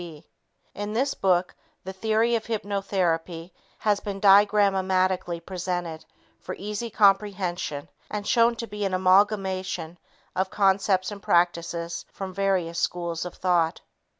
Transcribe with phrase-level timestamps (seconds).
[0.01, 0.25] D.
[0.73, 1.53] In this book,
[1.83, 6.05] the theory of hypnotherapy has been diagramatically presented
[6.39, 9.99] for easy comprehension and shown to be an amalgamation
[10.35, 13.81] of concepts and practices from various schools of thought.